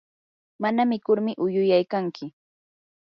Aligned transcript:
mana 0.61 0.81
mikurmi 0.89 1.31
uyuyaykanki. 1.45 2.25